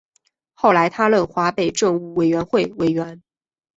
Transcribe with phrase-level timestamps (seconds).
[0.55, 3.21] 后来他任华北政务委员会委员。